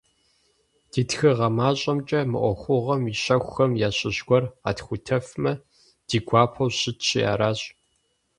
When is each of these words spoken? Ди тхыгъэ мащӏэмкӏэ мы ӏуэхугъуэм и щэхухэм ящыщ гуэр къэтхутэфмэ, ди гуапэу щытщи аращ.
Ди 0.91 1.01
тхыгъэ 1.09 1.47
мащӏэмкӏэ 1.57 2.19
мы 2.31 2.37
ӏуэхугъуэм 2.41 3.01
и 3.11 3.13
щэхухэм 3.21 3.71
ящыщ 3.87 4.17
гуэр 4.27 4.43
къэтхутэфмэ, 4.63 5.53
ди 6.07 6.17
гуапэу 6.27 6.69
щытщи 6.77 7.19
аращ. 7.31 7.59